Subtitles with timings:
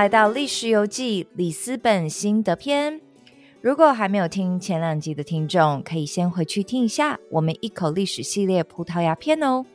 [0.00, 3.02] 来到《历史游记》里斯本心得篇。
[3.60, 9.66] 如果还没有听前两集的听众，可以先回去听一下我们一口历史系列葡萄牙篇哦。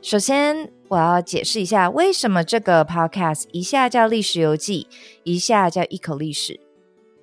[0.00, 4.86] 首先，我要解释一下为什么这个 podcast 一下叫《历史游记》，
[5.24, 6.60] 一下叫一口历史。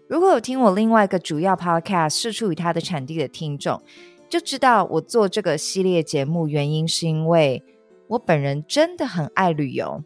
[0.09, 3.81] 如果有听我另外一个主要 podcast 是出于它的产地的听众，
[4.27, 7.63] 就知道我做这个系列节目原因是因为
[8.09, 10.03] 我本人真的很爱旅游。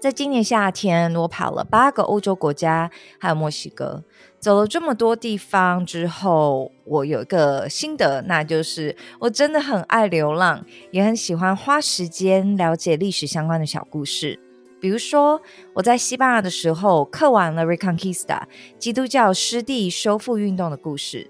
[0.00, 4.02] 在今年夏天，我跑了八个欧洲国家，还有墨西哥，
[4.38, 14.40] 走了这么多地方之后，我有一个心得，那就是我真的很爱流浪，也很喜欢花时间了解历史相关的小故事。
[14.80, 15.42] 比如说，
[15.74, 18.44] 我在西班牙的时候，刻完了 Reconquista
[18.78, 21.28] 基督教失地收复运动的故事；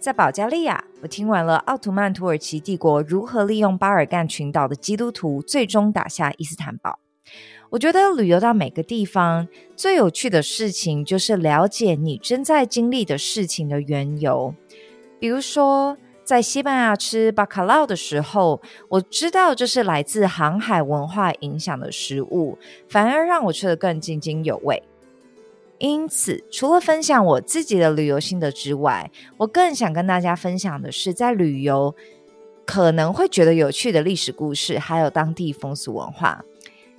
[0.00, 6.98] 在保加利亚，我听完了奥图曼土耳其帝国如何利用巴尔干群岛的基督徒，最终打下伊斯坦堡。
[7.70, 14.54] 我觉得旅游到每个地方最有趣的事情，就是了解你正在经历的事情的缘由。
[15.18, 22.58] 比如说，在西班牙吃巴卡劳的时候，我知道这是来自航海文化影响的食物，
[22.88, 24.82] 反而让我吃得更津津有味。
[25.78, 31.94] 因此，除了分享我自己的旅游心得之外，我更想跟大家分享的是，在旅游
[32.64, 36.44] 可能会觉得有趣的历史故事，还有当地风俗文化。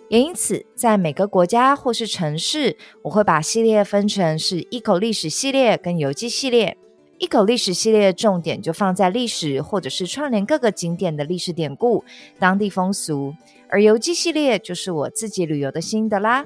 [0.09, 6.77] 也因此，在每个国家或是城市，我会把系列分成是一口历史系列跟游记系列。
[7.19, 12.05] 一口历史系列重点就放在历史，或者是串联各个景点的历史典故、
[12.37, 13.33] 当地风俗；
[13.69, 16.45] 而游记系列就是我自己旅游的心得啦。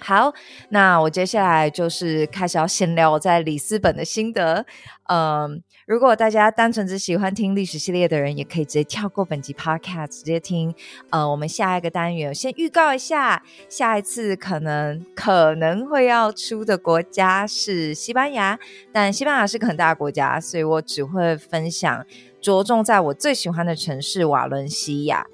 [0.00, 0.32] 好，
[0.70, 4.64] 那我接下来就是开始要闲聊我在里斯本的心得。
[5.08, 10.74] 嗯，如果大家单纯只喜欢听历史系列的人，也可以直接跳过本集 podcast，直接听。
[11.10, 18.58] 呃，我们下一个单元先预告一下，下一次可能可能会要出的国家是西班牙，
[18.92, 22.04] 但西班牙是个很大的国家，所以我只会分享
[22.40, 25.26] 着重在我最喜欢的城市瓦伦西亚。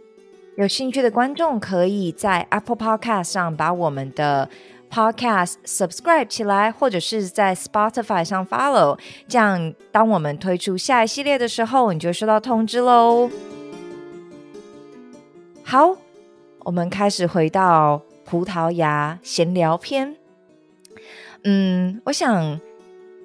[0.56, 4.48] 有兴趣的观众可以在 Apple Podcast 上把我们的
[4.88, 13.28] Podcast subscribe 起来，或者是在 Spotify 上 follow，这样当我们推出下一系列的时候，你就收到通知喽。
[15.64, 15.96] 好，
[16.60, 20.14] 我们开始回到葡萄牙闲聊篇。
[21.42, 22.60] 嗯，我想。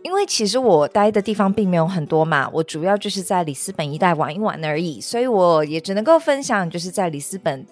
[0.02, 7.66] 因为其实我待的地方并没有很多嘛，我主要就是在里斯本一带玩一玩而已，所以我也只能够分享就是在里斯本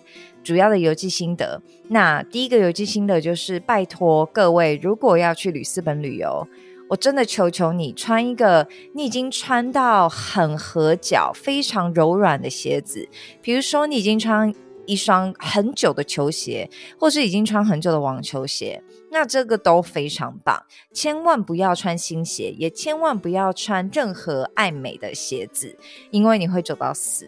[0.43, 1.61] 主要的游记心得。
[1.87, 6.47] 那第一个游记心得就是，拜托各位，如果要去里斯本旅游，
[6.89, 13.07] 我真的求求你穿一个你已经穿到很合脚、非常柔软的鞋子，
[13.41, 14.53] 比如说你已经穿。
[14.89, 18.81] 一双很久的球鞋，或是已经穿很久的网球鞋，
[19.17, 20.63] 那这个都非常棒。
[20.93, 25.75] 千万不要穿新鞋，也千万不要穿任何爱美的鞋子，
[26.11, 27.27] 因为你会走到死。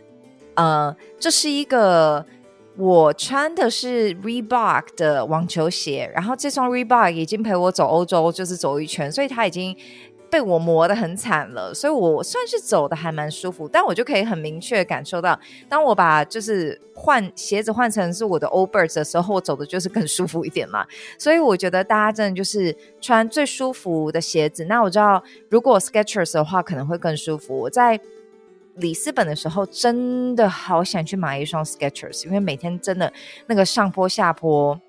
[0.54, 2.24] 呃，这是一个
[2.78, 9.76] 我穿的是 Reebok 的网球鞋，然后这双 Reebok 已经陪我走欧洲，就是走一圈，所以它已经。
[10.30, 20.86] 被我磨得很惨了，所以我算是走的还蛮舒服，但我就可以很明确感受到，当我把就是换鞋子换成是我的 o l b i r d s 的时候，我走的就是更舒服一点嘛。
[21.18, 24.66] 所以我觉得大家真的就是穿最舒服的鞋子。
[24.66, 27.58] 那我知道，如果 Sketchers 的话可能会更舒服。
[27.58, 28.00] 我在
[28.76, 33.12] 里斯本的时候真的好想去买一双 Sketchers，因为每天真的
[33.48, 34.80] 那个上坡下坡。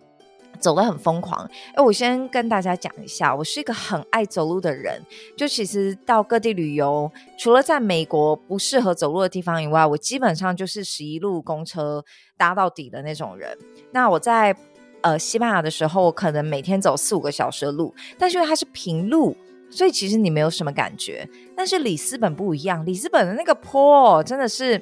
[0.60, 5.00] 走得很疯狂，哎，我先跟大家讲一下，我是一个很爱走路的人。
[5.36, 12.04] 就其实到各地旅游，除了在美国不适合走路的地方以外，我基本上就是十一路公车
[12.36, 13.56] 搭到底的那种人。
[13.90, 14.54] 那我在
[15.00, 19.34] 呃西班牙的时候，我可能每天走四五个小时的路，但是因为它是平路，
[19.70, 21.28] 所以其实你没有什么感觉。
[21.56, 24.80] 但是里斯本不一样，里斯本的那个坡真的是。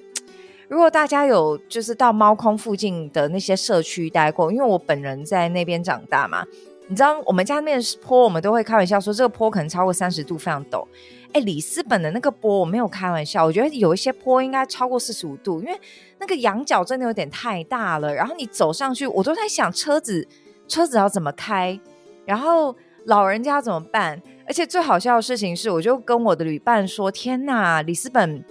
[0.68, 6.44] 如果大家有就是到猫空附近的那些社区待过，因为我本人在那边长大嘛，
[6.88, 10.86] 你知道我们家那边坡，我们都会开玩笑说这个坡可能超过三十度，非常陡。
[11.32, 15.78] 哎，里斯本的那个坡我没有开玩笑，我觉得有一些坡应该超过四十五度，因为
[16.18, 18.14] 那个仰角真的有点太大了。
[18.14, 20.26] 然后你走上去，我都在想车子
[20.66, 21.78] 车子要怎么开，
[22.24, 22.74] 然后
[23.04, 24.20] 老人家怎么办？
[24.46, 28.42] 而且最好笑的事情是，我就跟我的旅伴说：“天呐，里斯本！”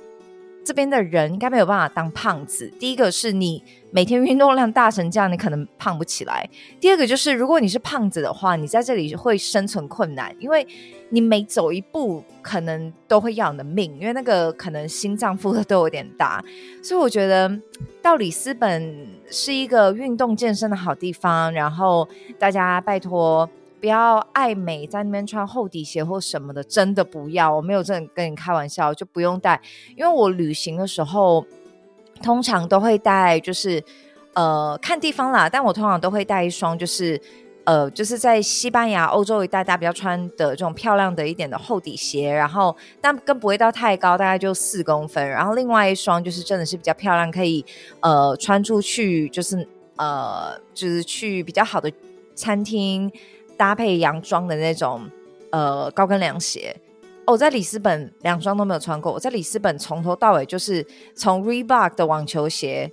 [0.67, 2.69] 这边的人应该没有办法当胖子。
[2.77, 6.43] 第一个是你每天运动量大成这样，你可能胖不起来；
[6.77, 10.67] 第二个就是，如果你是胖子的话，你在这里会生存困难，因为
[11.07, 16.43] 你每走一步可能都会要你的命，因为那个可能心脏负荷都有点大。
[16.83, 17.49] 所以我觉得
[18.01, 22.05] 到里斯本是一个运动健身的好地方，然后
[22.37, 23.49] 大家拜托。
[23.79, 27.55] 不要爱美，在那边穿厚底鞋或什么的，真的不要。
[27.55, 29.61] 我没有真的跟你开玩笑，就不用带。
[29.95, 31.45] 因为我旅行的时候，
[32.23, 33.83] 通常都会带，就是
[34.33, 35.47] 呃看地方啦。
[35.47, 37.21] 但我通常都会带一双，就是
[37.65, 42.33] 呃就是在西班牙、欧洲一带大家比较穿的这种漂亮的一点的厚底鞋。
[42.33, 45.29] 然后但更不会到太高，大概就四公分。
[45.29, 47.63] 然后另外一双就是真的是比较漂亮，可以
[47.99, 51.91] 呃穿出去，就是呃就是去比较好的
[52.33, 53.11] 餐厅。
[53.57, 55.09] 搭配洋装的那种
[55.51, 56.75] 呃高跟凉鞋，
[57.25, 59.11] 我在里斯本两双都没有穿过。
[59.11, 62.91] 我在里斯本从头到尾就是从 Reebok 的网球鞋。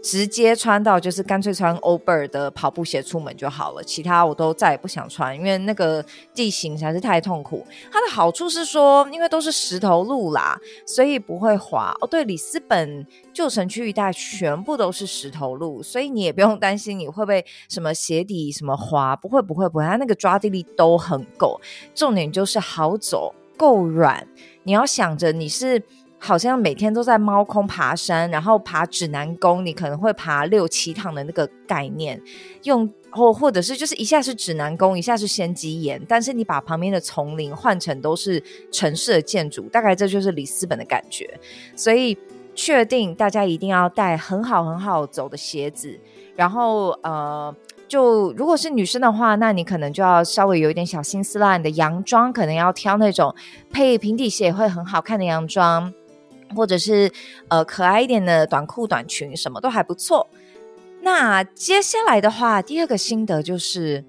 [0.00, 7.66] 直接穿到就是干脆穿 o b e r 的跑步鞋出门就好了，其他我都再也不想穿，因为那个地形实在是太痛苦。
[7.90, 11.94] 它的好处是说，因为都是石头路啦，所以不会滑。
[12.00, 21.60] 哦，对，里斯本旧城区一带全部都是石头路，所以你也不用担心你会不会什么鞋底什么滑，不会不会不会，它那个抓地力都很够。
[21.94, 24.26] 重点就是好走，够软。
[24.62, 25.82] 你要想着你是。
[26.18, 32.20] 好像每天都在猫空爬山，然后爬指南宫，你可能会爬六七趟的那个概念，
[32.64, 38.42] 用或或者是就是一下是指南宫，一下是仙鸡岩，但是你把旁边的丛林换成都是
[38.72, 41.38] 城市的建筑，大概这就是里斯本的感觉。
[41.76, 42.18] 所以
[42.54, 45.98] 确定大家一定要带很好很好走的鞋子，
[46.34, 47.54] 然后呃，
[47.86, 53.32] 就如果是女生的话，那你可能就要稍微有一点小心思啦，你的洋装可能要挑那种
[53.70, 55.94] 配平底鞋会很好看的洋装。
[56.54, 57.10] 或者是
[57.48, 60.26] 呃可爱一点的短裤短裙，什么都还不错。
[61.02, 64.04] 那接下来的话，第二个心得就是，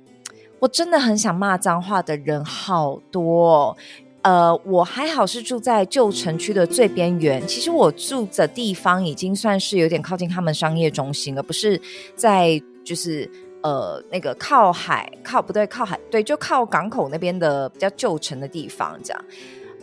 [0.60, 3.78] 我真的很想骂脏话的人好多。
[4.22, 11.82] 呃，我还好是住在旧城区的最边缘，其实我住的地方已经算是有点靠近他们商业中心了，不是
[12.16, 13.30] 在就是
[13.64, 19.26] 呃那个靠海靠不对靠海对就靠港口那边的比较旧城的地方这样。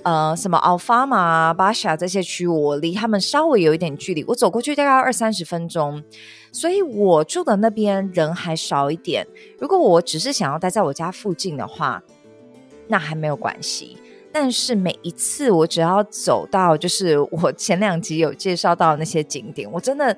[0.06, 6.00] 呃，什么奥法马、巴夏这些区，我离他们稍微有一点距离，我走过去大概二三十分钟，
[6.52, 9.26] 所以我住的那边人还少一点。
[9.58, 12.00] 如果我只是想要待在我家附近的话，
[12.86, 13.98] 那还没有关系。
[14.30, 20.16] 但是每一次我只要走到，就是我前两集有介绍到那些景点，我真的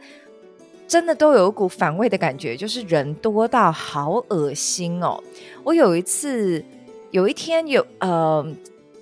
[0.87, 5.19] 真的都有一股反胃的感觉，就是人多到好恶心哦。
[5.64, 6.62] 我有一次，
[7.11, 8.46] 有一天有呃。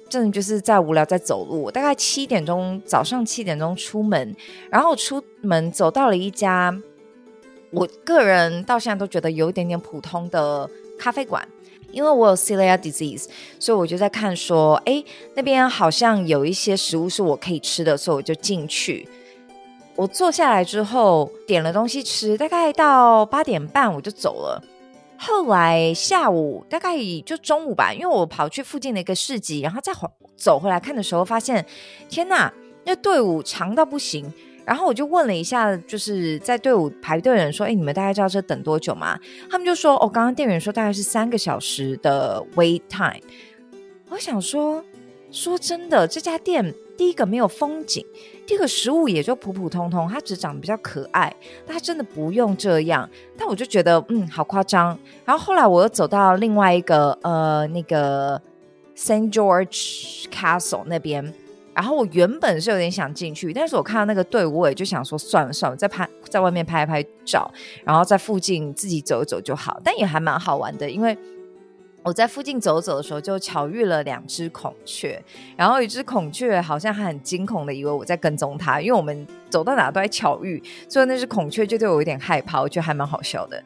[0.09, 1.71] 真的就是在无聊，在走路。
[1.71, 4.35] 大概七点钟，早上七点钟出门，
[4.71, 6.77] 然后出门走到了一家，
[7.71, 10.69] 我个人到现在都觉得有一点点普通的
[10.99, 11.47] 咖啡馆。
[11.93, 13.27] 因为我有 celiac disease，
[13.59, 15.03] 所以我就在看说，哎，
[15.35, 19.09] 那边好像有一些食物是我可以吃的，所以我就进去。
[19.95, 24.63] 我坐下来之后，点了东西吃，大概到八点半我就走了。
[25.19, 31.65] 后来下午大概就中午吧，因为我跑去附近的一个市集，然后再回走回来看的时候，发现
[32.09, 32.53] 天呐，
[32.85, 34.33] 那队伍长到不行。
[34.65, 39.17] 然后我就问了一下，就是在队伍排队的人说：“哎，你们大概知道这等多久吗？”
[39.49, 43.21] 他们就说：“哦，刚刚店员说大概是三个小时的 wait time。”
[44.11, 44.85] 我想说，
[45.37, 48.05] 说真的，这家店第一个没有风景。
[48.47, 51.31] 第二个食物也就普普通通，它只长得比较可爱，
[51.67, 53.07] 它真的不用这样。
[53.37, 54.99] 但我就觉得，嗯，好夸张。
[55.27, 58.41] 然后后来我又走到另外一个呃那个
[58.97, 61.35] Saint George Castle 那边，
[61.75, 67.53] 然后我原本是有点想进去，但是我看到那个队伍，我也就想说算了算了，在拍在外面拍一拍照，
[67.85, 69.79] 然后在附近自己走一走就好。
[69.85, 71.15] 但也还蛮好玩的，因为。
[72.07, 75.21] 我在附近走走的时候，就巧遇了两只孔雀，
[75.57, 83.61] 然后一只孔雀好像还很惊恐的以为我在跟踪它，因为我们走到哪都在巧遇，所以那只孔雀就对我有点害怕，我觉得还蛮好笑的。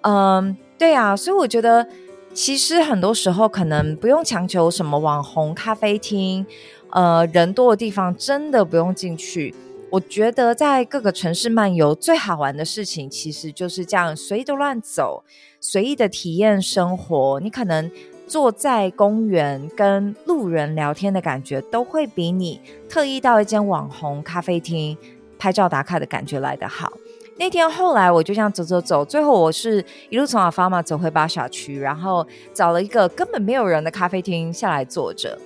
[0.00, 1.86] 嗯，对啊，所以我觉得
[2.32, 6.46] 其实很多时候可能不用强求什么网红咖啡厅，
[6.92, 9.54] 呃，人多的地方真的不用进去。
[9.92, 15.22] 我觉得在各个城市漫游最好玩的事情，其实就是这样随意的乱走。
[15.60, 17.90] 随意的体验生活，你可能
[18.26, 22.58] 坐在公园跟路人聊天的感觉，都会比你
[22.88, 24.96] 特意到一间网红咖啡厅
[25.38, 26.90] 拍照打卡的感觉来得好。
[27.36, 35.38] 那天后来我就这样走走走，最后我是一路从阿法马走回巴小区，然后找了一个根本没有人的咖啡厅下来坐着。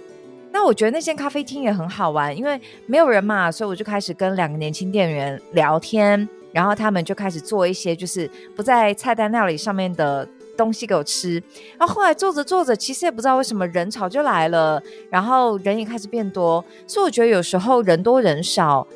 [0.56, 11.34] 那我觉得那间咖啡厅也很好玩，因为没有人嘛，所以我就开始跟两个年轻店员聊天，然后他们就开始做一些就是不在菜单料理上面的东西给我吃。
[11.78, 18.88] 然后后来做着做着，其实也不知道为什么人潮就来了，然后人也开始变多，所以我觉得有时候人多人少。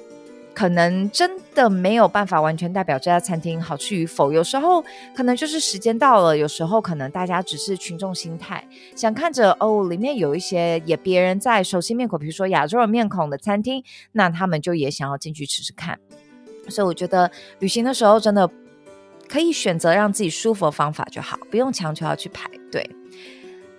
[0.60, 4.30] 可能真的没有办法完全代表这家餐厅好吃与否。
[4.30, 8.62] 有时候可能就是时间到了，有时候可能大家只是群众心态，
[8.94, 15.98] 想看着哦，里面有一些也别人在熟悉面孔，比如说亚洲人面孔的餐厅，那他们就也想要进去吃吃看。
[16.68, 18.46] 所以我觉得旅行的时候真的
[19.30, 22.86] 可以选择让自己舒服的方法就好，不用强求要去排队。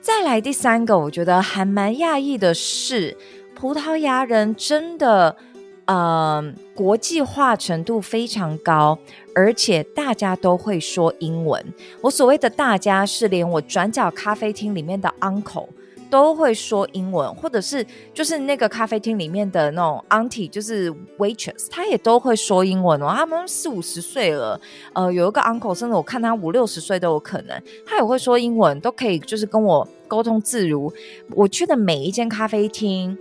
[0.02, 3.16] 再来第三个，我觉得还蛮讶异的是，
[3.54, 5.38] 葡萄牙人真的。
[5.86, 8.98] 嗯，国际化程度非常高，
[9.36, 11.62] 而且大家都会说英文。
[12.02, 15.68] 我所谓的大家，是连我转角咖啡厅里面的 uncle
[16.10, 23.12] 都会说英文，或者是就是那个咖啡厅里面的那种 auntie，就是 waitress，他也都会说英文哦。
[23.14, 24.60] 他们四五十岁了，
[24.94, 30.94] 呃，有一个 uncle，甚至我看他五六十岁都有可能，他也会说英文，都可以就是跟我沟通自如。
[31.32, 33.18] 我去的每一间咖啡厅。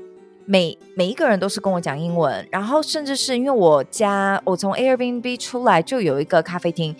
[0.46, 6.96] 每每一个人都是跟我讲英文，然后甚至是因为我家我从 Airbnb 出来就有一个咖啡厅，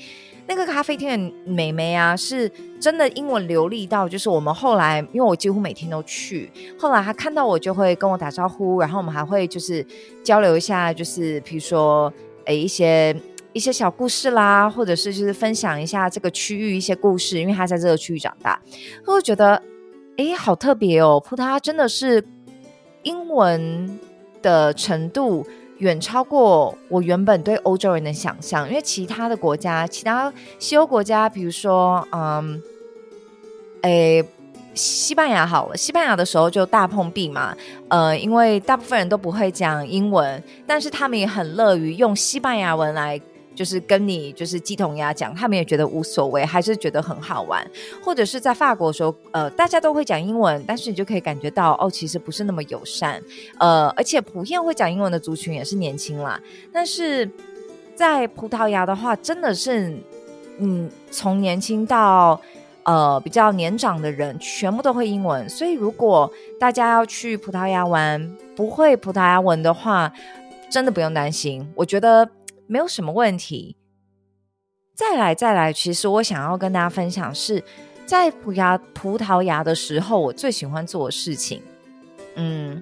[0.47, 9.85] 那个咖啡厅的美眉啊，是真的英文流利到，就是我们后来因为我几乎每天都去，后来她看到我就会跟我打招呼，然后我们还会就是
[10.23, 12.13] 交流一下，就是比如说
[12.45, 13.17] 诶一些
[13.53, 18.61] 一些小故事啦，或者是就是分享一下这个区域一些故事，因为她在这个区域长大，
[19.07, 19.61] 我会觉得
[20.19, 22.25] 诶好特别哦，葡萄牙真的是。
[23.03, 23.99] 英文
[24.43, 25.47] 的程度
[25.79, 32.63] 远超过我原本对欧洲人的想象，因为其他的国家，其他西欧国家，比如说，嗯，
[33.83, 34.25] 诶，
[34.75, 37.57] 西班牙好了，西班牙的时候就大碰壁嘛，
[37.89, 43.21] 呃，因为大部分人都不会讲英文，但是他们也很乐于用西班牙文来。
[43.61, 47.63] 就是跟你就是鸡同鸭讲，他们也觉得无所谓，还是觉得很好玩。
[48.03, 53.23] 或者是在法国的时候，呃，大家都会讲英文，但是你就可以感觉到哦，其实不是那么友善。
[53.59, 56.41] 呃，而且普遍会讲英文的族群也是年轻啦。
[56.73, 57.31] 但是
[57.95, 59.95] 在葡萄牙的话，真的是，
[60.57, 62.41] 嗯，从年轻到
[62.85, 65.47] 呃比较年长的人，全部都会英文。
[65.51, 70.11] 所以如果大家要去葡萄牙玩，不会葡萄牙文的话，
[70.71, 71.71] 真的不用担心。
[71.75, 72.27] 我觉得。
[72.71, 73.77] 没有什么问题。
[74.95, 77.65] 再来，再来，其实我想要跟大家分享是
[78.07, 81.61] 在葡牙葡萄牙的时候，我最喜欢做的事情。
[82.37, 82.81] 嗯，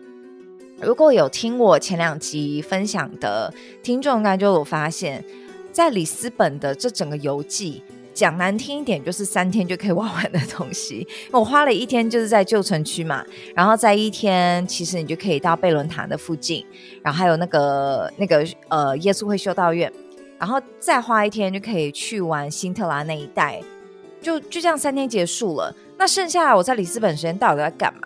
[0.78, 3.50] 如果有听我前两集分享的
[3.82, 5.24] 听众，应该就有发现，
[5.72, 7.82] 在里斯本的这整个游记，
[8.18, 11.06] 讲难听一点，就是三天就可以玩完的东西。
[11.30, 16.66] 我花了一天就是在旧城区嘛，然后在一天，其实你就可以到贝伦塔的附近。
[17.00, 19.92] 然后还有那个那个呃耶稣会修道院，
[20.36, 23.62] 然后再花一天就可以去玩新特拉那一带，
[24.20, 25.72] 就就这样三天结束了。
[25.96, 28.00] 那剩下我在里斯本时间到底在干嘛？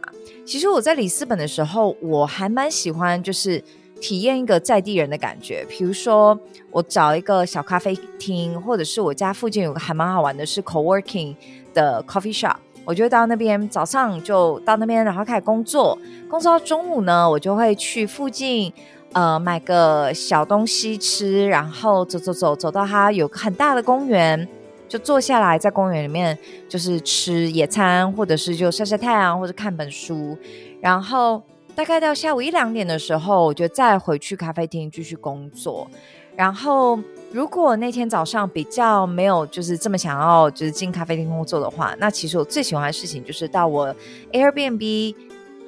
[0.45, 3.65] 其实我在里斯本的时候，我还蛮喜欢就是
[4.03, 5.65] 体验一个在地人的感觉。
[5.69, 6.37] 比如说
[6.73, 11.37] 我找一个小咖啡厅，或者是我家附近有个还蛮好玩的是 co-working
[11.73, 12.57] 的 coffee shop。
[12.85, 15.97] 我就到那边，早上就到那边，然后开始工作。
[16.29, 18.73] 工作到中午呢，我就会去附近，
[19.13, 24.49] 呃，买个小东西吃，然后走走走，走到它有个很大的公园，
[24.89, 26.37] 就坐下来在公园里面，
[26.69, 30.37] 就是吃野餐，或者是就晒晒太阳，或者看本书。
[30.81, 31.41] 然后
[31.75, 35.91] 大概到下午一两点的时候，我就再回去咖啡厅继续工作。
[36.37, 36.99] 然后。
[37.33, 43.97] 如果那天早上比较没有就是这么想要就是进咖啡厅工作的话，那其实我最喜欢的事情就是到我
[44.33, 45.15] Airbnb，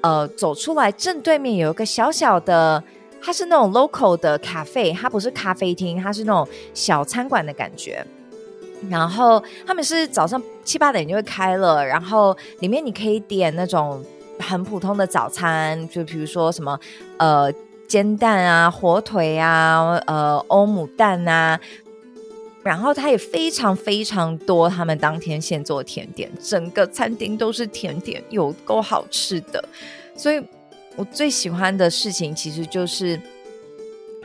[0.03, 2.85] 呃，走出来正对面有一个小小的，
[3.23, 8.07] 它是那种 local 的咖啡，它不是咖啡厅，它是那种小餐馆的感觉。
[8.91, 14.05] 然后他们是早上七八点就会开了，然后里面你可以点那种
[14.45, 16.79] 很普通的早餐，就比如说什么
[17.19, 17.53] 呃。
[17.87, 21.61] 煎蛋啊，火腿啊，呃，欧姆蛋啊，
[22.65, 29.63] 然后它也非常非常多，他们当天现做甜点，整个餐厅都是甜点，有够好吃的。
[30.17, 30.43] 所以
[30.97, 33.21] 我最喜欢的事情，其实就是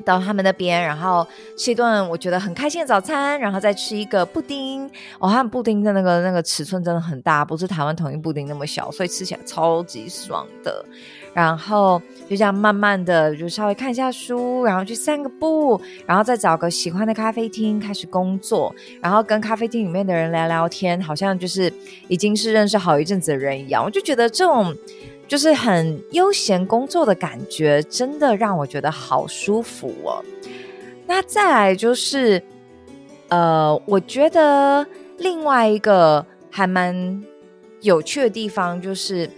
[0.09, 1.25] 到他们那边，然后
[1.55, 4.85] 吃一顿我觉得很开心的早餐，然后再吃一个布丁。
[5.19, 10.83] 哦，他们布丁的那个那个尺寸真的很大，不是台湾统一布丁那么小，所以吃起来超级爽的。
[11.31, 21.71] 然后就这样慢慢的就稍微看一下书，然后去散个步，然后再找个喜欢的咖啡厅开始工作，然后跟咖啡厅里面的人聊聊天，好像就是
[22.07, 23.83] 已经是认识好一阵子的人一样。
[23.83, 24.75] 我就觉得这种
[25.29, 30.25] 就是很悠闲工作的感觉，真的让我觉得好舒服哦。
[31.05, 32.41] 那再来就是，
[33.29, 34.85] 呃，我觉得
[35.19, 37.23] 另外一个还蛮
[37.81, 39.29] 有趣的地方，就是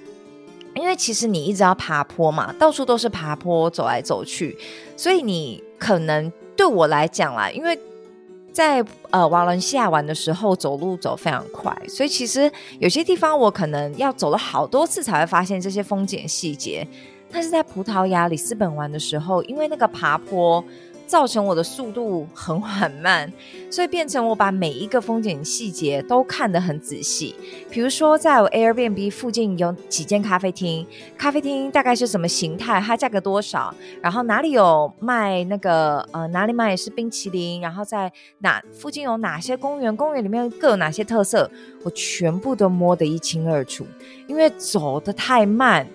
[0.75, 4.57] 因为其实你一直要爬坡嘛，到处都是爬坡，走来走去，
[4.95, 7.77] 所以你可能对我来讲啦，因为。
[8.51, 16.87] 在呃瓦伦西亚玩的时候，走路走非常快，所以其实有些地方我可能要走了好多次才会发现这些风景细节。
[17.31, 20.63] 但是在葡萄牙里斯本玩的时候，因为那个爬坡。
[21.11, 23.29] 造成我的速度很缓慢，
[23.69, 27.35] 所以变成我把每一个风景细节都看得很仔细。
[27.69, 30.87] 比如说，在我 Airbnb 附近有几间咖啡厅，
[31.17, 41.51] 咖啡厅大概是什么形态，它价格多少，然后哪里有卖那个呃哪里卖是冰淇淋，然后在哪附近有哪些公园，公园里面各有哪些特色，
[41.83, 43.85] 我全部都摸得一清二楚。
[44.27, 45.85] 因为走得太慢。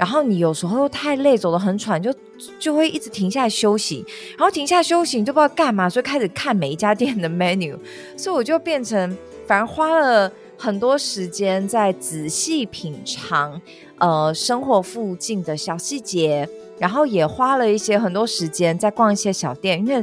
[0.00, 2.10] 然后你有时候太累，走得很喘，就
[2.58, 4.02] 就会一直停下来休息。
[4.30, 7.76] 然后停下来休息，你就不知道干嘛，所以开始看每一家店的 menu。
[8.16, 9.14] 所以我就变成
[9.46, 13.60] 反而花了很多时间在仔细品尝
[13.98, 20.02] 呃生活附近的小细节，然后也花了一些很多时间在逛一些小店，因为。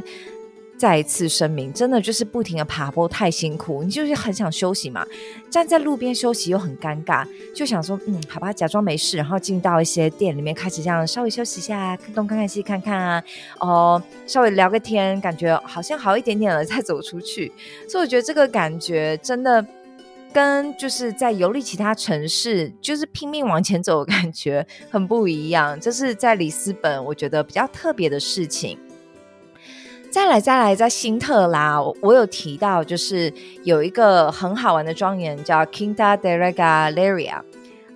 [0.78, 5.04] 再一次声明，真的就是不停的爬坡太辛苦，你就是很想休息嘛。
[5.50, 13.24] 站在路边休息又很尴尬，就想说，嗯，好吧，假装没事，然后进到一些店里面，开始这样稍微休息一下，看东看看西看看啊，
[13.58, 17.52] 哦，稍微聊个天，感觉好像好一点点了，再走出去。
[17.88, 19.66] 所以我觉得这个感觉真的
[20.32, 25.80] 跟就是在游历其他城市，就是拼命往前走的感觉很不一样。
[25.80, 28.78] 这是在里斯本，我觉得比较特别的事情。
[30.10, 37.40] 再来，再来，在新特拉，我有提到，就是有一个很好玩的庄园叫 Quinta de Regaleria，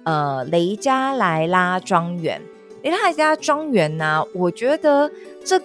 [0.05, 2.41] 呃，雷加莱拉庄园。
[2.83, 5.11] 雷加莱拉庄园呢，我觉得
[5.43, 5.61] 这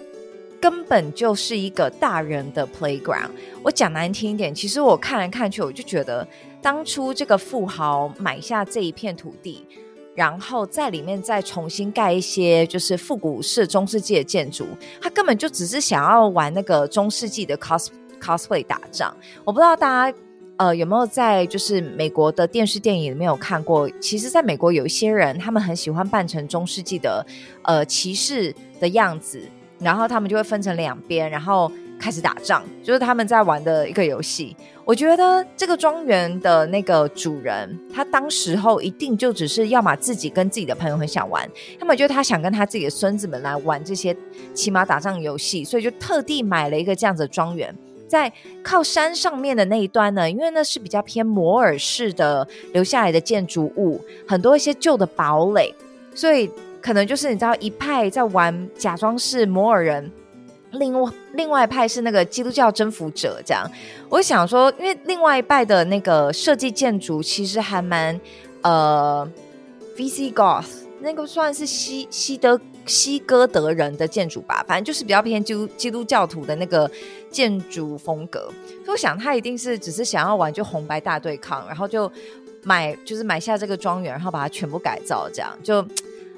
[0.58, 3.30] 根本就是一个大人的 playground。
[3.62, 6.26] 我讲难听一点，其实我看来看去，我就觉得
[6.62, 9.66] 当初这个富豪买下这一片土地。
[10.18, 14.66] 然后在里面再重新盖一些就是复古式中世纪的建筑，
[15.00, 17.86] 他根本就只是想要玩那个中世纪的 cos
[18.20, 19.16] cosplay 打仗。
[19.44, 20.18] 我不知道大家
[20.56, 23.88] 呃有没有在就是美国的电视电影里面有看过？
[24.00, 27.24] 其实，在美国有一些人，他们很喜欢扮成中世纪的
[27.62, 29.40] 呃骑士的样子，
[29.78, 31.70] 然后他们就会分成两边，然后。
[31.98, 34.56] 开始打仗，就是他们在玩的一个游戏。
[34.84, 41.46] 我觉得这个庄园的那个主人，他当时候一定就只是要么自己跟自己的朋友很想玩，
[41.78, 44.16] 要么就是他想跟他自己的孙子们来玩这些
[44.54, 47.74] 骑马打仗游戏，所以就特地买了一个这样子的庄园，
[48.06, 48.32] 在
[48.62, 55.74] 靠山上面的那一端呢，因为那是比较偏摩尔式的留下来的建筑物，很多一些旧的堡垒，
[56.14, 60.10] 所以可能就是你知道一派在玩假装是摩尔人。
[60.72, 63.70] 另外，另外一派是那个基督教征服者，这样。
[64.08, 68.20] 我想说，因为另外一派的那个设计建筑其实还蛮
[68.62, 69.26] 呃
[69.96, 70.30] ，V.C.
[70.30, 70.66] Goth
[71.00, 76.90] 那个算是西西德西哥德人的建筑吧，反正就是比较偏基督基督教徒的那个
[77.30, 78.52] 建筑风格。
[78.84, 82.10] 所以我想，他一定是只是想要玩就红白大对抗，然后就
[82.62, 85.84] 买就是买下这个庄园，然后把它全部改造，这样就。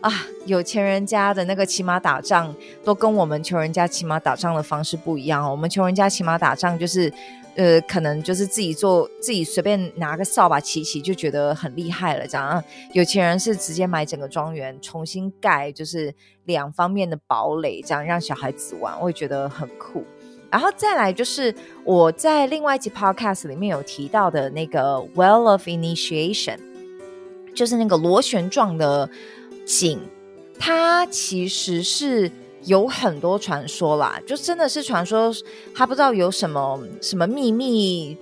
[0.00, 0.10] 啊，
[0.46, 5.50] 有钱人家的那个骑马打仗都跟我们穷人家骑马打仗的方式不一样哦。
[5.50, 7.12] 我们穷人家骑马打仗就是，
[7.54, 12.26] 呃，可能就是自己做，自己随便拿个扫把骑骑就觉得很厉害了。
[12.26, 20.02] 这样，有钱人是直接买整个庄园重新盖，就是两方面的堡垒，这样让小孩子玩，我也觉得很酷。
[20.50, 26.58] 然后再来就是我在另外一集 podcast 里面有提到的那个 Well of Initiation，
[27.54, 29.06] 就是那个螺旋状的。
[29.70, 30.00] 井，
[30.58, 32.30] 它其实是
[32.64, 35.32] 有很多传说啦，就真的是传说，
[35.74, 38.16] 他不知道有什么什么秘密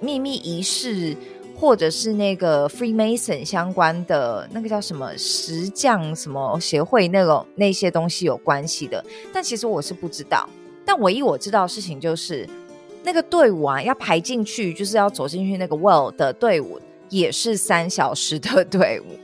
[0.00, 1.14] 秘密仪式，
[1.56, 10.48] 或者是那个 Freemason 相关的那个叫什么石匠什么协会那种那些东西有关系的，但其实我是不知道。
[10.84, 12.48] 但唯一我知道的事情就是，
[13.04, 16.80] 那个队伍啊，要排进去，就是要走进去那个 Well 的队伍，
[17.10, 19.16] 也是三小时的队伍，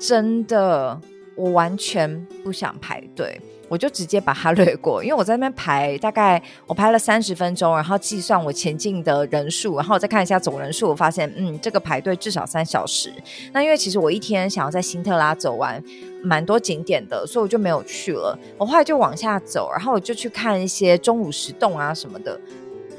[0.00, 1.00] 真的。
[1.40, 13.10] 我完全不想排队，我就直接把它略过，因为我在那边排，大概我排了三十分钟，然后计算我前进的人数，然后我再看一下总人数，我发现，嗯，这个排队至少三小时。
[13.52, 15.82] 那因为其实我一天想要在新特拉走完
[16.22, 18.38] 蛮多景点的，所以我就没有去了。
[18.58, 22.38] 我后来就往下走，然后我就去看一些钟乳石洞啊什么的。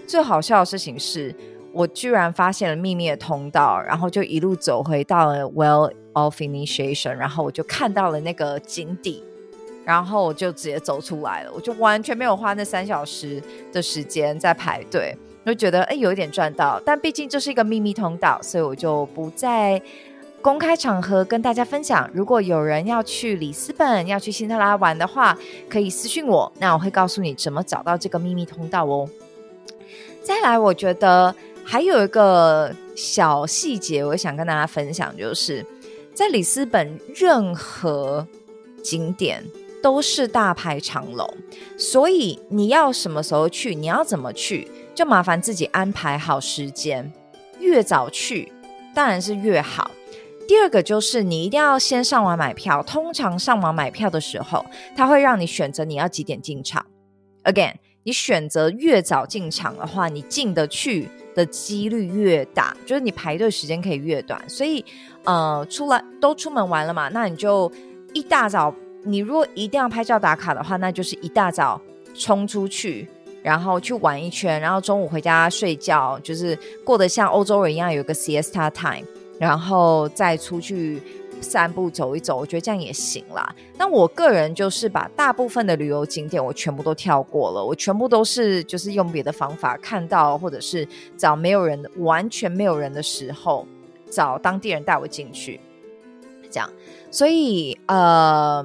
[0.07, 1.35] 最好笑的事情是。
[1.73, 9.23] 我居然发现了秘密的通道，然后就一路走回到了 Well of Initiation，然后我就看到了那个井底，
[9.85, 19.81] 然后我就直接走出来了，我就完全没有花那三小时的时间在排队，我就觉得哎有一点赚到，但毕竟这是一个秘密通道，所以我就不再
[20.41, 22.09] 公开场合跟大家分享。
[22.13, 25.37] 如果有人要去里斯本、要去辛特拉玩的话，
[25.69, 29.07] 可以私信我，那我会告诉你怎么找到这个秘密通道哦。
[30.21, 31.33] 再来，我觉得。
[31.71, 35.65] 还有一个小细节，我想跟大家分享，就是
[36.13, 38.27] 在里斯本任何
[38.83, 39.41] 景点
[39.81, 41.25] 都是大排长龙，
[41.77, 47.09] 所以你要什么时候去，你要怎么去，就麻烦自己安排好时间，
[47.61, 48.51] 越早去
[48.93, 49.89] 当然是越好。
[50.45, 56.85] 第二个就是你一定要先上网买票，通常上网买票的时候，它会让你选择你要几点进场。
[57.45, 61.09] Again，你选择越早进场的话，你进得去。
[61.33, 64.37] 的几率越大，就是你排队时间可以越短。
[64.49, 64.83] 所以，
[65.23, 67.71] 呃，出来都出门玩了嘛，那你就
[68.11, 71.81] 一大早，你如果一定要拍照打卡的话，那就是一大早
[72.13, 73.07] 冲出去，
[73.41, 79.07] 然后去玩一圈，然后中午回家睡觉，就是过得像欧洲人一样有个 siesta time，
[79.39, 81.01] 然后再出去。
[81.41, 83.53] 散步走一走，我觉得这样也行啦。
[83.77, 93.67] 那我个人就是把大部分的旅游景点我全部都跳过了，我全部都是就是用别的方法看到，或者是找没有人、完全没有人的时候，
[94.09, 95.59] 找当地人带我进去，
[96.49, 96.69] 这样。
[97.09, 98.63] 所以呃，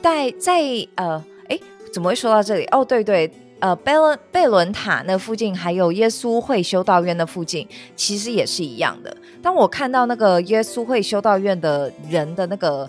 [0.00, 0.62] 带在
[0.94, 1.58] 呃，哎，
[1.92, 2.64] 怎么会说到这里？
[2.66, 3.30] 哦，对对。
[3.58, 7.66] 呃，贝伦贝伦塔那附近，还有耶稣会修道院的附近，
[7.96, 9.16] 其实也是一样的。
[9.40, 12.88] 当我看到那个耶稣会修道院的人的那个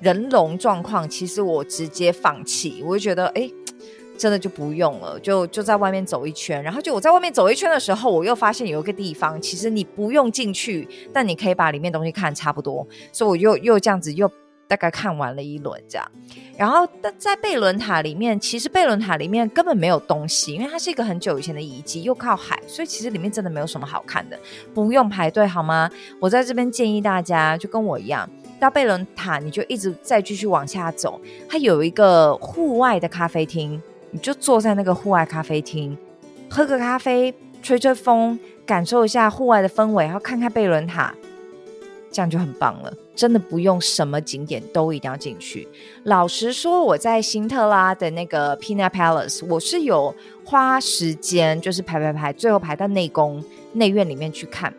[0.00, 3.50] 人龙状况，其实我直接放弃，我就觉得，哎，
[4.16, 6.62] 真的就不用了，就就在外面走一圈。
[6.62, 14.30] 然后就我在外面走一圈的时候，我又发现有一个地方，其实你不用进去，但你可以把里面东西看差不多，所以我又又这样子又。
[14.68, 16.06] 大概看完了一轮这样，
[16.56, 24.38] 然后在贝伦塔里面，其实贝伦塔里面根本没有东西，因为它是一个很久以前的遗迹，又靠海，所以其实里面真的没有什么好看的，
[24.74, 25.90] 不用排队好吗？
[26.20, 28.28] 我在这边建议大家，就跟我一样，
[28.60, 35.96] 到贝伦塔你就一直再继续往下走，它有一个户外的咖啡厅，你就坐在那个户外咖啡厅，
[36.50, 41.14] 喝个咖啡，吹吹风，感受一下户外的氛围，然后看看贝伦塔。
[42.10, 45.66] 这样就很棒了，真的不用什么景点都一定要进去。
[46.04, 54.72] 老实说，我在新特拉的那个 Pina Palace，我是有花时间，就是排排排，最后排到内宫内院里面去看。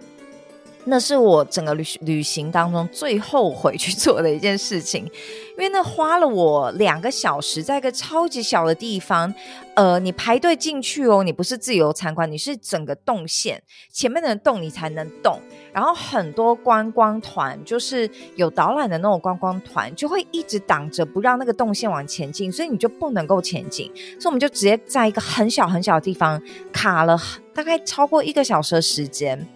[0.86, 9.32] 那是我整个旅旅行当中最后悔去做的一件事情，因为那花了我两个小时，在一个超级小的地方，
[9.76, 13.62] 呃，你排队进去哦，你不是自由参观，你是整个动线
[13.92, 15.40] 前面的动你才能动，
[15.74, 27.18] 然后很多观光团就是有导览的那种观光团，就会一直挡着不让那个动线往前进，所以你就不能够前进，所以我们就直接在一个很小很小的地方卡了
[27.54, 29.48] 大概超过一个小时的时间。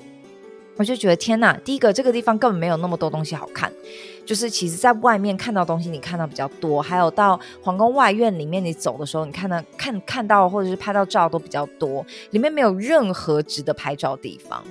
[0.76, 3.72] 我就觉得天呐，第一个这个地方根本没有那么多东西好看，
[4.26, 14.64] 就是其实在外面看到东西你看到比较多，还有到皇宫外院里面你走的时候，你看到看看到或者是拍到照都比较多，里面没有任何值得拍照的地方。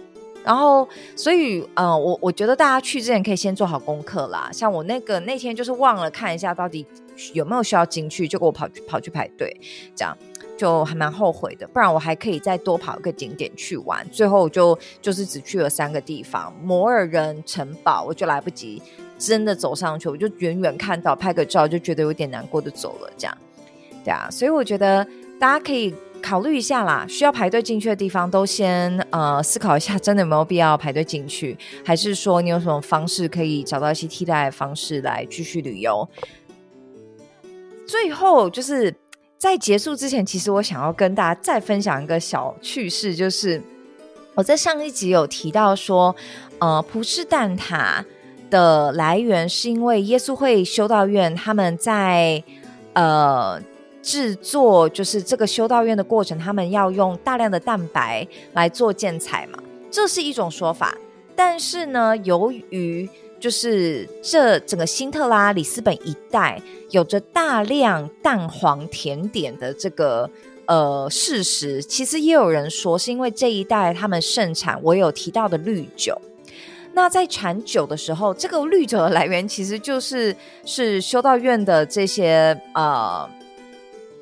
[0.44, 4.50] 然后所以呃，我我觉得大家去之前可以先做好功课啦。
[4.52, 6.86] 像我那个那天就是忘了看一下到底
[7.32, 9.56] 有没有需要进去，就给我跑去跑去排队
[9.94, 10.16] 这样。
[10.54, 14.06] 就还蛮后悔的，不然我还可以再多跑一个景点去玩。
[14.10, 18.80] 最后就就是只去了三个地方：摩尔人城堡，我就来不及
[19.18, 23.10] 真的走上去，我就远远看到拍个照，就觉得有点难过的走了。
[23.16, 23.36] 这样，
[24.04, 25.04] 对啊，所以我觉得
[25.40, 36.08] 大家可以考虑一下啦，需要排队进去的地方都先呃思考一下，真的有没有必要排队进去，还是说你有什么方式可以找到一些替代的方式来继续旅游？
[37.86, 38.94] 最后就是。
[39.42, 43.60] 在结束之前，其实我想要跟大家再分享一个小趣事，就是
[44.36, 46.14] 我在上一集有提到说，
[46.60, 48.04] 呃，葡式蛋挞
[48.48, 52.40] 的来源是因为耶稣会修道院他们在
[52.92, 53.60] 呃
[54.02, 59.58] 制作，就是这个修道院的过程，他们要用大量的蛋白来做建材嘛，
[59.90, 60.94] 这是一种说法。
[61.34, 63.08] 但是呢，由于
[63.40, 66.60] 就是这整个新特拉里斯本一带
[66.90, 70.28] 有着大量蛋黄甜点的这个
[70.66, 76.20] 呃事实，其实也有人说是因为这一带他们盛产我有提到的绿酒。
[76.94, 83.28] 那在产酒的时候，这个绿酒的来源其实就是是修道院的这些呃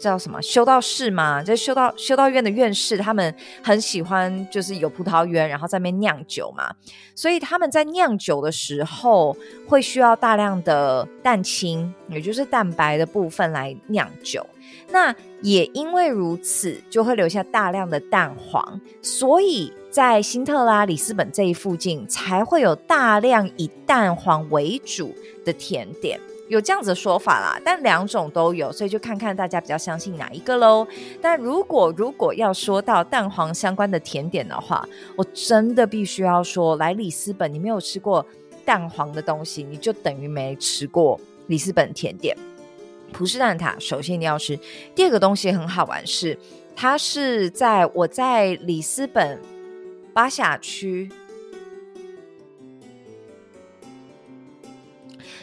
[0.00, 3.32] 叫什么修道士嘛，就修道修道院的院士，他们
[3.62, 6.74] 很喜欢就是有葡萄园，然后在那边酿酒嘛。
[7.14, 9.36] 所以他们在酿酒的时候
[9.68, 14.44] 会需要大量的蛋清，也就是蛋白的部分来酿酒。
[14.92, 26.18] 那也因为如此，就会留下大量的蛋黄，所以在新特拉里斯本这一附近才会有大量以蛋黄为主的甜点。
[26.50, 30.84] 有这样子的说法啦，但两种都有，所以就看看大家比较相信哪一个喽。
[31.22, 34.84] 但如果如果要说到蛋黄相关的甜点的话，
[35.14, 38.26] 我真的必须要说，来里斯本你没有吃过
[38.64, 42.36] 蛋黄的东西，你就等于没吃过里斯本甜点。
[43.12, 44.58] 葡式蛋挞首先你要吃，
[44.92, 46.36] 第二个东西很好玩是，
[46.74, 49.40] 它是在我在里斯本
[50.12, 51.08] 巴夏区。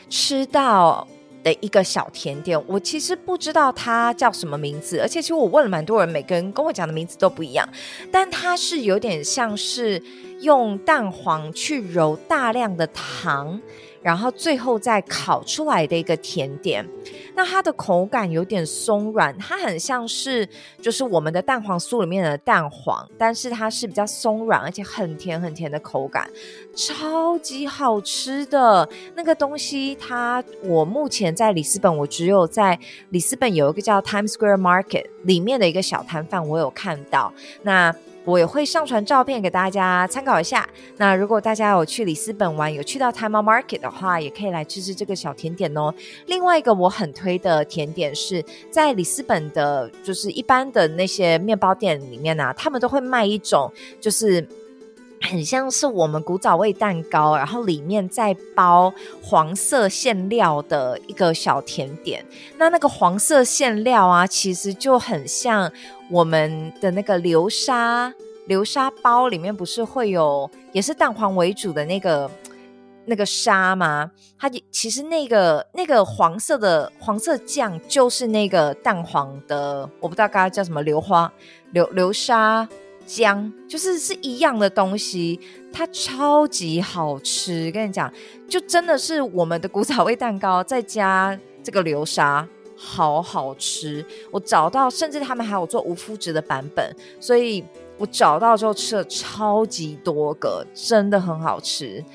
[0.09, 1.07] 吃到
[1.43, 7.67] 的一个小甜点，我其实不知道它叫什么名字，而且其实我问了蛮多人，每个人跟我讲的名字都不一样，
[8.11, 10.01] 但它是有点像是
[10.41, 13.61] 用蛋黄去揉大量的糖。
[14.01, 16.88] 然后最后再烤出来的一个甜点，
[17.36, 20.47] 那它的口感有点松软，它很像是
[20.81, 26.29] 就是我们的蛋黄酥里面的蛋黄，但是它是比较松软，而且很甜很甜的口感，
[26.75, 29.95] 超级好吃的那个东西。
[29.95, 32.79] 它我目前在里斯本，我只有在
[33.10, 37.33] 里斯本有一个叫 Times Square Market 里面的一个小摊贩，我有看到
[37.63, 37.93] 那。
[38.27, 40.67] 我也会上传照片给大家参考一下。
[40.97, 45.93] 那如果大家有去里斯本玩，有去到 Time Market 的话，也可以来吃吃这个小甜点哦。
[46.25, 54.45] 另外一个我很推的甜点是在里斯本的，就是一般的那些面包店里面啊，他们都会卖一种，就是
[55.21, 62.25] 很像是我们古早味蛋糕，然后里面再包黄色馅料的一个小甜点。
[62.58, 65.71] 那那个黄色馅料啊，其实就很像。
[66.10, 68.13] 我们的那个流沙
[68.45, 72.32] 流沙包里面不是会有也是蛋黄为主的那个
[73.03, 74.10] 那个沙吗？
[74.39, 81.30] 它其实那个那个黄色的黄色酱就是那个蛋黄的，我不知道刚刚叫什么硫花
[81.71, 82.65] 流流沙
[83.07, 85.39] 姜，就是是一样的东西，
[85.73, 87.71] 它超级好吃。
[87.71, 88.13] 跟你讲，
[88.47, 92.47] 就真的是我们的古早味蛋糕再加这个流沙。
[92.79, 97.65] 好好吃，我找到，甚至他们还有做无麸质的版本，所以
[97.97, 102.05] 我找到之后吃了超级多个，真的很好吃。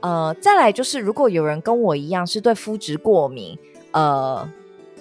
[0.00, 3.56] 呃，再来就是，如果有人跟我一样是对麸质过敏，
[3.92, 4.52] 呃，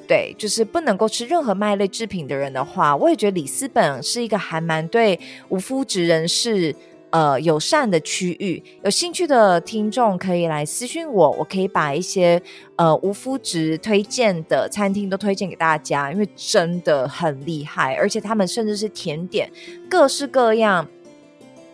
[0.07, 6.75] 对，就是不能够吃任何麦类制品的人的话，我也觉得里斯本是一个还蛮对无麸质人士。
[7.09, 12.39] 呃，友善的区域，有兴趣的听众可以来私信我，我可以把一些
[12.75, 19.49] 呃无麸质推荐的餐厅都推荐给大家，因为真的很厉害，而且他们甚至是甜点，
[19.89, 20.85] 各式各样，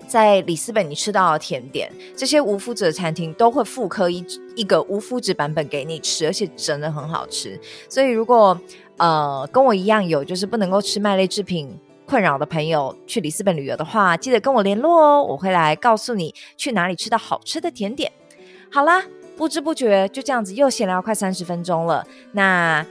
[0.08, 7.60] 在里斯本你吃到的甜点，这些无麸质的餐厅都会复刻一一个无麸质版本给你吃，而且真的很好吃。
[7.89, 8.60] 所以如果
[8.98, 11.80] 呃跟我一样有就是不能够吃麦类制品。
[12.06, 18.12] 困扰的朋友去里斯本旅游的话，记得跟我联络哦，我会来告诉你去哪里吃到好吃的甜点。
[18.70, 19.02] 好啦，
[19.38, 22.86] 不知不觉就这样子又闲聊快三十分钟了，那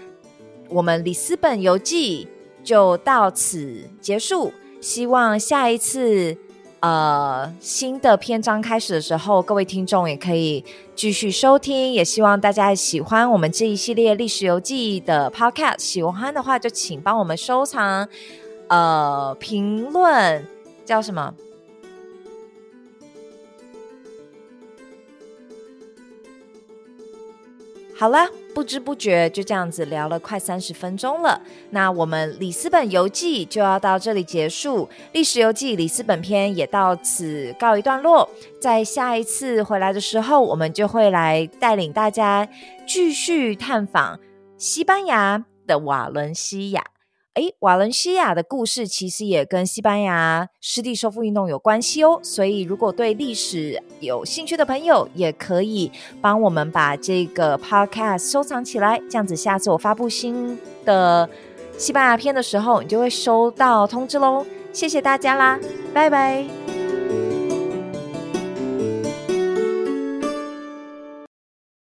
[0.70, 2.26] 我们里斯本游记
[2.64, 4.50] 就到此结束。
[4.80, 6.36] 希望下一次
[6.82, 10.64] 呃新的篇章开始的时候，各位听众也可以
[10.96, 11.92] 继续收听。
[11.92, 18.08] 也希望大家喜欢我们这一系列历史游记的 Podcast，喜欢的话就请帮我们收藏。
[18.66, 20.44] 呃，评论
[20.84, 21.32] 叫什么？
[28.02, 31.40] 好了，不知不觉就这样子聊了快三十分钟了。
[31.70, 38.28] 那我们里斯本游记就要到这里结束，历史游记里斯本篇也到此告一段落。
[38.60, 42.48] 在下一次回来的时候，我们就会来带领大家
[42.88, 44.18] 继续探访
[44.58, 46.82] 西班牙的瓦伦西亚。
[47.34, 52.20] 哎，瓦伦西亚的故事其实也跟西班牙湿地收复运动有关系哦。
[52.22, 55.90] 所以，如果对历史有兴趣的朋友，也可以
[56.20, 61.28] 帮我们把这个 podcast 收藏起来，这样子下次我发布新的
[61.78, 64.44] 西班牙片的时候，你就会收到通知喽。
[64.72, 65.58] 谢谢大家啦，
[65.94, 66.61] 拜拜。